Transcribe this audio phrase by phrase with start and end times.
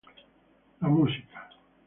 [0.81, 1.25] The Music.